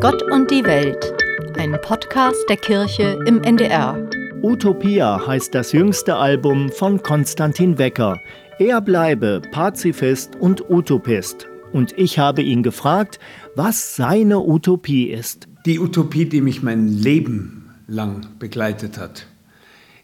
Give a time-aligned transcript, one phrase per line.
[0.00, 1.12] Gott und die Welt,
[1.58, 4.08] ein Podcast der Kirche im NDR.
[4.42, 8.20] Utopia heißt das jüngste Album von Konstantin Wecker.
[8.60, 11.48] Er bleibe Pazifist und Utopist.
[11.72, 13.18] Und ich habe ihn gefragt,
[13.56, 15.48] was seine Utopie ist.
[15.66, 19.26] Die Utopie, die mich mein Leben lang begleitet hat,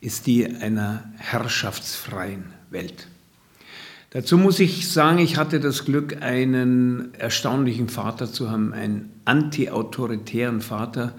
[0.00, 3.08] ist die einer herrschaftsfreien Welt.
[4.12, 10.62] Dazu muss ich sagen, ich hatte das Glück, einen erstaunlichen Vater zu haben, einen anti-autoritären
[10.62, 11.14] Vater.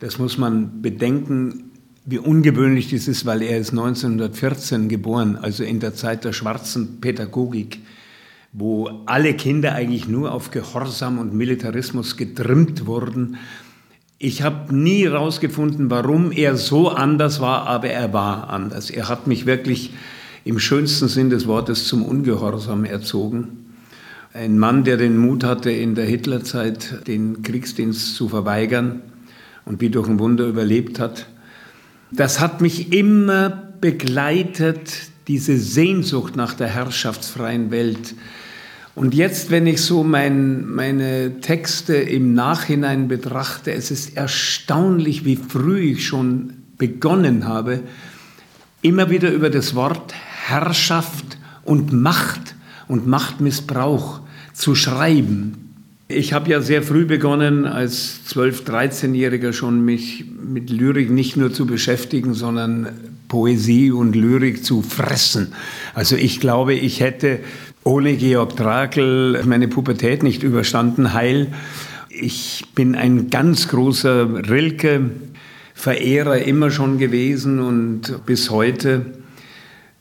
[0.00, 1.70] Das muss man bedenken,
[2.04, 7.00] wie ungewöhnlich das ist, weil er ist 1914 geboren, also in der Zeit der schwarzen
[7.00, 7.78] Pädagogik,
[8.52, 13.38] wo alle Kinder eigentlich nur auf Gehorsam und Militarismus getrimmt wurden.
[14.18, 18.90] Ich habe nie herausgefunden, warum er so anders war, aber er war anders.
[18.90, 19.94] Er hat mich wirklich
[20.44, 23.64] im schönsten Sinn des Wortes zum Ungehorsam erzogen.
[24.34, 29.00] Ein Mann, der den Mut hatte, in der Hitlerzeit den Kriegsdienst zu verweigern
[29.64, 31.28] und wie durch ein Wunder überlebt hat.
[32.10, 34.92] Das hat mich immer begleitet,
[35.28, 38.14] diese Sehnsucht nach der herrschaftsfreien Welt.
[38.94, 45.36] Und jetzt, wenn ich so mein, meine Texte im Nachhinein betrachte, es ist erstaunlich, wie
[45.36, 47.80] früh ich schon begonnen habe,
[48.82, 50.14] immer wieder über das Wort
[50.46, 52.54] Herrschaft und Macht
[52.86, 54.20] und Machtmissbrauch
[54.52, 55.74] zu schreiben.
[56.08, 61.52] Ich habe ja sehr früh begonnen, als 12-, 13-Jähriger schon mich mit Lyrik nicht nur
[61.52, 62.88] zu beschäftigen, sondern
[63.28, 65.54] Poesie und Lyrik zu fressen.
[65.94, 67.40] Also ich glaube, ich hätte
[67.82, 71.48] ohne Georg Trakl meine Pubertät nicht überstanden, heil.
[72.10, 79.23] Ich bin ein ganz großer Rilke-Verehrer immer schon gewesen und bis heute.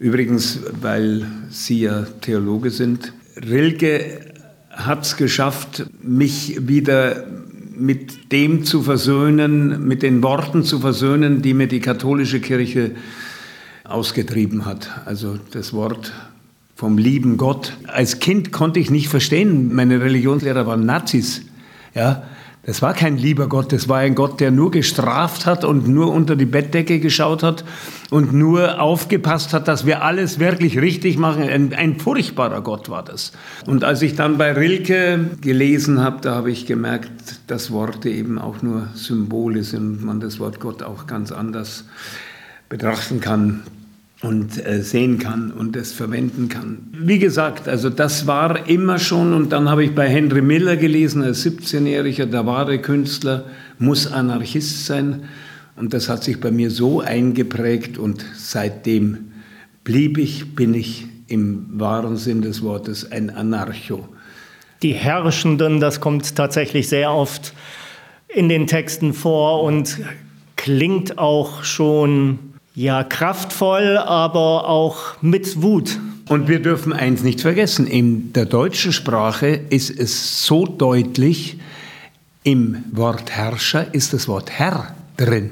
[0.03, 3.13] Übrigens, weil Sie ja Theologe sind.
[3.37, 4.19] Rilke
[4.69, 7.25] hat es geschafft, mich wieder
[7.73, 12.91] mit dem zu versöhnen, mit den Worten zu versöhnen, die mir die katholische Kirche
[13.85, 14.89] ausgetrieben hat.
[15.05, 16.11] Also das Wort
[16.75, 17.71] vom lieben Gott.
[17.87, 21.43] Als Kind konnte ich nicht verstehen, meine Religionslehrer waren Nazis.
[21.95, 22.23] Ja,
[22.65, 26.13] das war kein lieber Gott, das war ein Gott, der nur gestraft hat und nur
[26.13, 27.65] unter die Bettdecke geschaut hat
[28.09, 31.43] und nur aufgepasst hat, dass wir alles wirklich richtig machen.
[31.43, 33.33] Ein, ein furchtbarer Gott war das.
[33.65, 37.11] Und als ich dann bei Rilke gelesen habe, da habe ich gemerkt,
[37.47, 41.83] dass Worte eben auch nur Symbole sind und man das Wort Gott auch ganz anders
[42.69, 43.63] betrachten kann
[44.23, 46.87] und äh, sehen kann und es verwenden kann.
[46.93, 51.21] Wie gesagt, also das war immer schon und dann habe ich bei Henry Miller gelesen,
[51.21, 53.43] als 17-Jähriger, der wahre Künstler
[53.79, 55.25] muss Anarchist sein
[55.75, 59.31] und das hat sich bei mir so eingeprägt und seitdem
[59.83, 64.07] blieb ich, bin ich im wahren Sinn des Wortes ein Anarcho.
[64.83, 67.53] Die Herrschenden, das kommt tatsächlich sehr oft
[68.29, 69.99] in den Texten vor und
[70.55, 75.99] klingt auch schon ja, kraftvoll, aber auch mit Wut.
[76.29, 81.59] Und wir dürfen eins nicht vergessen, in der deutschen Sprache ist es so deutlich,
[82.43, 85.51] im Wort Herrscher ist das Wort Herr drin.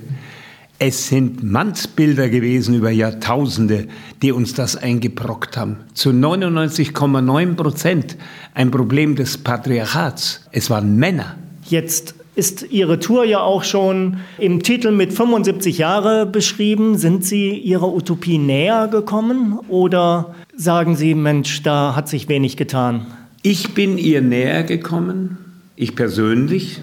[0.80, 3.88] Es sind Mannsbilder gewesen über Jahrtausende,
[4.22, 5.78] die uns das eingebrockt haben.
[5.94, 8.18] Zu 99,9 Prozent
[8.56, 10.42] ein Problem des Patriarchats.
[10.52, 11.38] Es waren Männer.
[11.66, 16.98] Jetzt ist Ihre Tour ja auch schon im Titel mit 75 Jahre beschrieben.
[16.98, 23.08] Sind Sie Ihrer Utopie näher gekommen oder sagen Sie, Mensch, da hat sich wenig getan?
[23.44, 25.38] Ich bin ihr näher gekommen,
[25.76, 26.82] ich persönlich.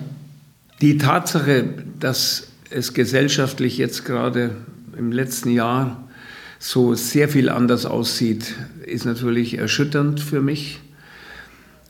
[0.80, 1.64] Die Tatsache,
[1.98, 4.50] dass es gesellschaftlich jetzt gerade
[4.96, 6.04] im letzten Jahr
[6.58, 8.54] so sehr viel anders aussieht,
[8.84, 10.80] ist natürlich erschütternd für mich.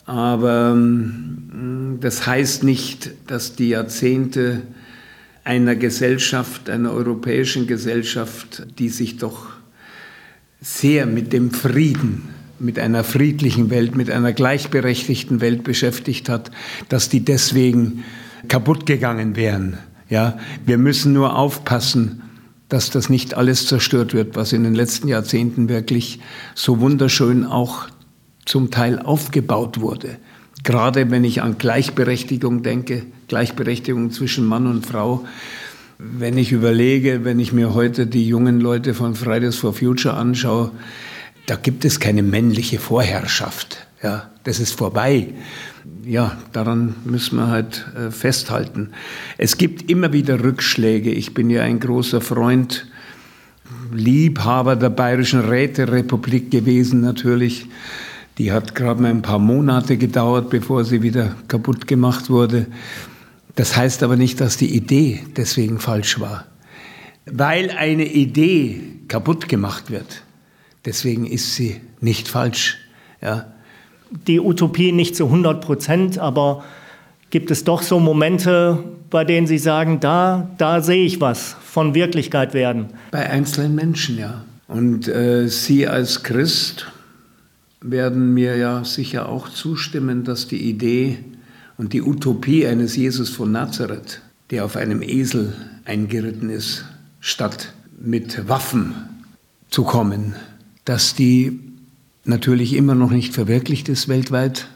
[0.08, 4.62] Aber ähm, das heißt nicht, dass die Jahrzehnte
[5.44, 9.48] einer Gesellschaft, einer europäischen Gesellschaft, die sich doch
[10.62, 16.50] sehr mit dem Frieden, mit einer friedlichen Welt, mit einer gleichberechtigten Welt beschäftigt hat,
[16.88, 18.03] dass die deswegen
[18.48, 19.77] kaputt gegangen wären.
[20.09, 22.22] Ja, wir müssen nur aufpassen,
[22.71, 26.21] dass das nicht alles zerstört wird, was in den letzten Jahrzehnten wirklich
[26.54, 27.88] so wunderschön auch
[28.48, 30.16] zum Teil aufgebaut wurde.
[30.65, 35.27] Gerade wenn ich an Gleichberechtigung denke, Gleichberechtigung zwischen Mann und Frau.
[35.98, 40.71] Wenn ich überlege, wenn ich mir heute die jungen Leute von Fridays for Future anschaue,
[41.47, 43.86] da gibt es keine männliche Vorherrschaft.
[44.03, 45.34] Ja, das ist vorbei.
[46.04, 48.91] Ja, daran müssen wir halt äh, festhalten.
[49.36, 51.10] Es gibt immer wieder Rückschläge.
[51.10, 52.86] Ich bin ja ein großer Freund,
[53.92, 57.66] Liebhaber der Bayerischen Räterepublik gewesen natürlich.
[58.38, 62.66] Die hat gerade mal ein paar Monate gedauert, bevor sie wieder kaputt gemacht wurde.
[63.56, 66.46] Das heißt aber nicht, dass die Idee deswegen falsch war.
[67.26, 70.22] Weil eine Idee kaputt gemacht wird,
[70.84, 72.78] deswegen ist sie nicht falsch.
[73.20, 73.52] Ja.
[74.28, 76.64] Die Utopie nicht zu 100 Prozent, aber
[77.30, 78.78] gibt es doch so Momente,
[79.10, 82.86] bei denen Sie sagen, da, da sehe ich was von Wirklichkeit werden?
[83.10, 84.44] Bei einzelnen Menschen, ja.
[84.68, 86.86] Und äh, Sie als Christ
[87.80, 91.19] werden mir ja sicher auch zustimmen, dass die Idee
[91.77, 94.21] und die Utopie eines Jesus von Nazareth,
[94.51, 95.54] der auf einem Esel
[95.84, 96.84] eingeritten ist,
[97.21, 98.95] statt mit Waffen
[99.71, 100.34] zu kommen,
[100.84, 101.60] dass die
[102.25, 104.69] natürlich immer noch nicht verwirklicht ist weltweit,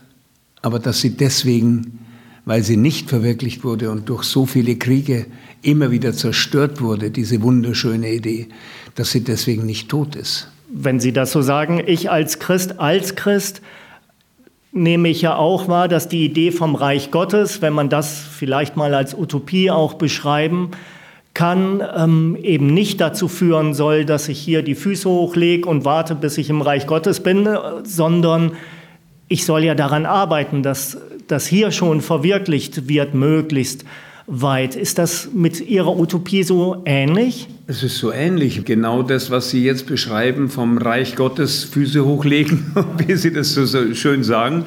[0.63, 1.99] aber dass sie deswegen,
[2.45, 5.27] weil sie nicht verwirklicht wurde und durch so viele Kriege
[5.61, 8.49] immer wieder zerstört wurde, diese wunderschöne Idee,
[8.95, 10.49] dass sie deswegen nicht tot ist.
[10.75, 13.61] Wenn Sie das so sagen, ich als Christ, als Christ
[14.73, 18.75] nehme ich ja auch wahr, dass die Idee vom Reich Gottes, wenn man das vielleicht
[18.75, 20.71] mal als Utopie auch beschreiben
[21.35, 26.15] kann, ähm, eben nicht dazu führen soll, dass ich hier die Füße hochlege und warte,
[26.15, 27.49] bis ich im Reich Gottes bin,
[27.85, 28.53] sondern
[29.29, 33.85] ich soll ja daran arbeiten, dass das hier schon verwirklicht wird, möglichst
[34.33, 34.77] weit.
[34.77, 37.49] Ist das mit Ihrer Utopie so ähnlich?
[37.67, 38.65] Es ist so ähnlich.
[38.65, 42.73] Genau das, was Sie jetzt beschreiben, vom Reich Gottes Füße hochlegen,
[43.07, 44.65] wie Sie das so, schön sagen,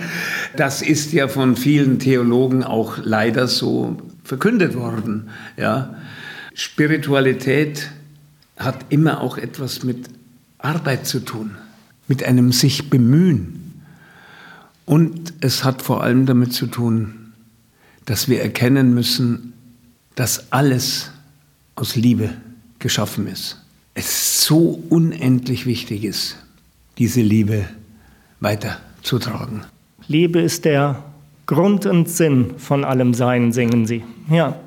[0.55, 5.29] das ist ja von vielen Theologen auch leider so verkündet worden.
[5.57, 5.95] Ja.
[6.53, 7.89] Spiritualität
[8.57, 10.05] hat immer auch etwas mit
[10.59, 11.55] Arbeit zu tun,
[12.07, 13.81] mit einem sich bemühen.
[14.85, 17.33] Und es hat vor allem damit zu tun,
[18.05, 19.53] dass wir erkennen müssen,
[20.15, 21.11] dass alles
[21.75, 22.29] aus Liebe
[22.79, 23.61] geschaffen ist.
[23.93, 26.37] Es so unendlich wichtig ist,
[26.97, 27.65] diese Liebe
[28.39, 29.63] weiterzutragen.
[30.07, 31.03] Liebe ist der
[31.45, 34.03] Grund und Sinn von allem Sein, singen Sie.
[34.29, 34.59] Ja.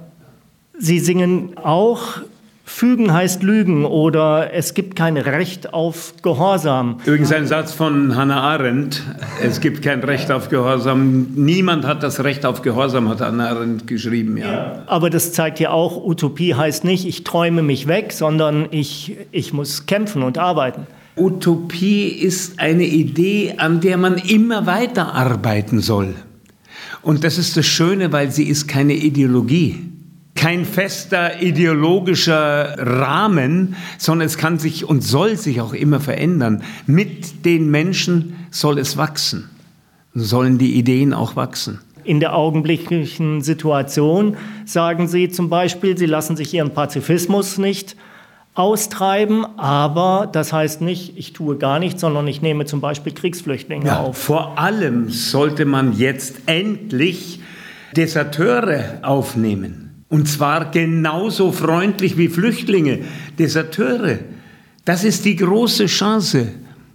[0.78, 2.20] Sie singen auch
[2.68, 6.98] Fügen heißt Lügen oder es gibt kein Recht auf Gehorsam.
[7.06, 9.02] Übrigens ein Satz von Hannah Arendt.
[9.42, 11.28] Es gibt kein Recht auf Gehorsam.
[11.34, 14.36] Niemand hat das Recht auf Gehorsam, hat Hannah Arendt geschrieben.
[14.36, 14.52] Ja.
[14.52, 14.82] ja.
[14.86, 19.54] Aber das zeigt ja auch, Utopie heißt nicht, ich träume mich weg, sondern ich, ich
[19.54, 20.86] muss kämpfen und arbeiten.
[21.16, 26.14] Utopie ist eine Idee, an der man immer weiter arbeiten soll.
[27.00, 29.88] Und das ist das Schöne, weil sie ist keine Ideologie
[30.38, 36.62] kein fester ideologischer Rahmen, sondern es kann sich und soll sich auch immer verändern.
[36.86, 39.50] Mit den Menschen soll es wachsen,
[40.14, 41.80] sollen die Ideen auch wachsen.
[42.04, 47.96] In der augenblicklichen Situation sagen Sie zum Beispiel, Sie lassen sich Ihren Pazifismus nicht
[48.54, 53.86] austreiben, aber das heißt nicht, ich tue gar nichts, sondern ich nehme zum Beispiel Kriegsflüchtlinge
[53.86, 54.16] ja, auf.
[54.16, 57.40] Vor allem sollte man jetzt endlich
[57.96, 59.87] Deserteure aufnehmen.
[60.08, 63.00] Und zwar genauso freundlich wie Flüchtlinge,
[63.38, 64.20] Deserteure.
[64.84, 66.48] Das ist die große Chance,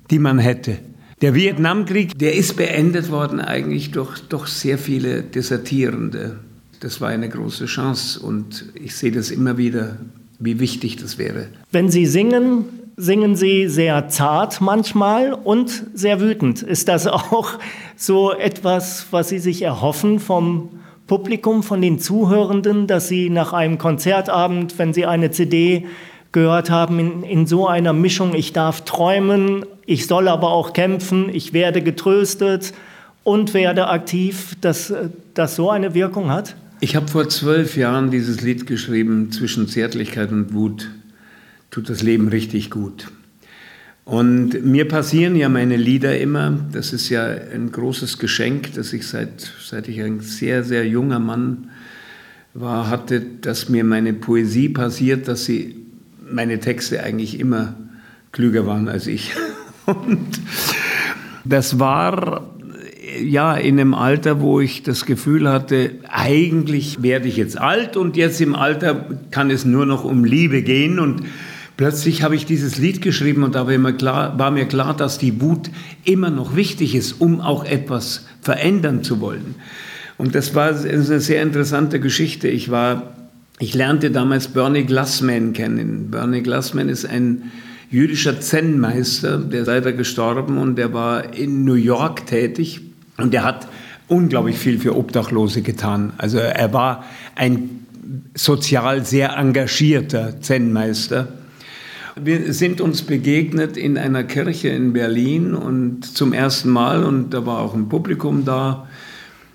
[0.10, 0.80] die man hätte.
[1.22, 6.40] Der Vietnamkrieg, der ist beendet worden eigentlich durch, durch sehr viele Desertierende.
[6.80, 10.00] Das war eine große Chance und ich sehe das immer wieder,
[10.40, 11.48] wie wichtig das wäre.
[11.72, 12.66] Wenn Sie singen,
[12.98, 16.62] singen Sie sehr zart manchmal und sehr wütend.
[16.62, 17.60] Ist das auch
[17.96, 20.72] so etwas, was Sie sich erhoffen vom
[21.08, 25.86] Publikum, von den Zuhörenden, dass sie nach einem Konzertabend, wenn sie eine CD
[26.32, 31.30] gehört haben, in, in so einer Mischung, ich darf träumen, ich soll aber auch kämpfen,
[31.30, 32.74] ich werde getröstet
[33.24, 34.94] und werde aktiv, dass
[35.34, 36.56] das so eine Wirkung hat?
[36.80, 40.90] Ich habe vor zwölf Jahren dieses Lied geschrieben, zwischen Zärtlichkeit und Wut
[41.72, 43.08] tut das Leben richtig gut.
[44.06, 46.60] Und mir passieren ja meine Lieder immer.
[46.72, 51.20] Das ist ja ein großes Geschenk, das ich seit, seit ich ein sehr, sehr junger
[51.20, 51.70] Mann
[52.54, 55.78] war, hatte, dass mir meine Poesie passiert, dass sie
[56.30, 57.76] meine Texte eigentlich immer
[58.32, 59.32] klüger waren als ich.
[59.86, 60.40] Und
[61.46, 62.50] das war
[63.22, 68.16] ja in einem Alter, wo ich das Gefühl hatte, eigentlich werde ich jetzt alt und
[68.16, 71.24] jetzt im Alter kann es nur noch um Liebe gehen und
[71.76, 75.18] Plötzlich habe ich dieses Lied geschrieben und da war mir, klar, war mir klar, dass
[75.18, 75.72] die Wut
[76.04, 79.56] immer noch wichtig ist, um auch etwas verändern zu wollen.
[80.18, 82.48] Und das war eine sehr interessante Geschichte.
[82.48, 83.14] Ich war,
[83.58, 86.12] ich lernte damals Bernie Glassman kennen.
[86.12, 87.52] Bernie Glassman ist ein
[87.90, 92.82] jüdischer Zen-Meister, der ist leider gestorben und der war in New York tätig
[93.18, 93.68] und der hat
[94.08, 96.14] unglaublich viel für Obdachlose getan.
[96.18, 97.04] Also er war
[97.36, 97.86] ein
[98.36, 101.28] sozial sehr engagierter Zen-Meister.
[102.16, 107.44] Wir sind uns begegnet in einer Kirche in Berlin und zum ersten Mal und da
[107.48, 108.88] war auch ein Publikum da.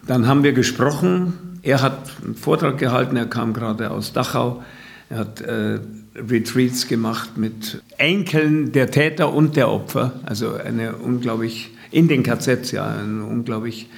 [0.08, 1.34] dann haben wir gesprochen.
[1.62, 4.64] Er hat einen Vortrag gehalten, er kam gerade aus Dachau.
[5.08, 5.78] Er hat äh,
[6.16, 10.14] Retreats gemacht mit Enkeln der Täter und der Opfer.
[10.24, 13.88] Also eine unglaublich, in den KZs, ja, eine unglaublich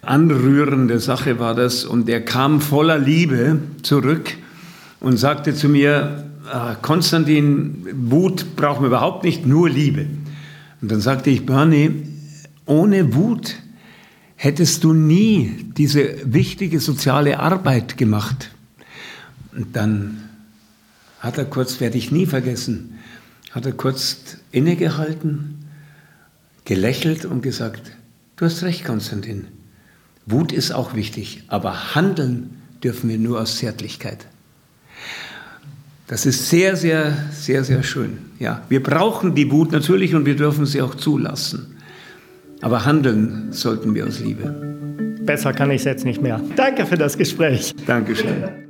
[0.00, 1.84] anrührende Sache war das.
[1.84, 4.30] Und er kam voller Liebe zurück
[5.00, 6.23] und sagte zu mir,
[6.82, 10.06] Konstantin, Wut brauchen wir überhaupt nicht, nur Liebe.
[10.80, 12.06] Und dann sagte ich, Bernie,
[12.66, 13.56] ohne Wut
[14.36, 18.50] hättest du nie diese wichtige soziale Arbeit gemacht.
[19.56, 20.28] Und dann
[21.20, 22.98] hat er kurz, werde ich nie vergessen,
[23.52, 25.64] hat er kurz innegehalten,
[26.64, 27.92] gelächelt und gesagt,
[28.36, 29.46] du hast recht, Konstantin.
[30.26, 34.26] Wut ist auch wichtig, aber handeln dürfen wir nur aus Zärtlichkeit.
[36.06, 38.18] Das ist sehr, sehr, sehr, sehr schön.
[38.38, 41.76] Ja, wir brauchen die Wut natürlich und wir dürfen sie auch zulassen.
[42.60, 44.54] Aber handeln sollten wir aus Liebe.
[45.22, 46.40] Besser kann ich es jetzt nicht mehr.
[46.56, 47.74] Danke für das Gespräch.
[47.86, 48.63] Dankeschön.